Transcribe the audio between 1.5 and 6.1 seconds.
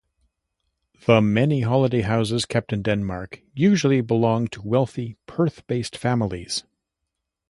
holiday houses kept in Denmark usually belong to wealthy Perth-based